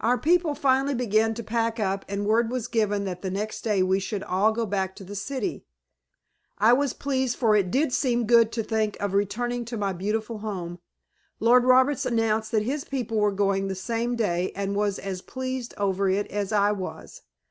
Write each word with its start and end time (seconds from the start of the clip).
Our 0.00 0.16
people 0.16 0.54
finally 0.54 0.94
began 0.94 1.34
to 1.34 1.42
pack 1.42 1.78
up 1.78 2.06
and 2.08 2.24
word 2.24 2.50
was 2.50 2.68
given 2.68 3.04
that 3.04 3.20
the 3.20 3.30
next 3.30 3.60
day 3.60 3.82
we 3.82 4.00
should 4.00 4.22
all 4.22 4.50
go 4.50 4.64
back 4.64 4.96
to 4.96 5.04
the 5.04 5.14
city. 5.14 5.66
I 6.56 6.72
was 6.72 6.94
pleased 6.94 7.36
for 7.36 7.54
it 7.54 7.70
did 7.70 7.92
seem 7.92 8.24
good 8.24 8.50
to 8.52 8.62
think 8.62 8.96
of 8.98 9.12
returning 9.12 9.66
to 9.66 9.76
my 9.76 9.92
beautiful 9.92 10.38
home. 10.38 10.78
Lord 11.38 11.64
Roberts 11.66 12.06
announced 12.06 12.50
that 12.52 12.62
his 12.62 12.84
people 12.86 13.18
were 13.20 13.30
going 13.30 13.68
the 13.68 13.74
same 13.74 14.16
day, 14.16 14.52
and 14.56 14.74
was 14.74 14.98
as 14.98 15.20
pleased 15.20 15.74
over 15.76 16.08
it 16.08 16.28
as 16.28 16.50
I 16.50 16.72
was. 16.72 17.20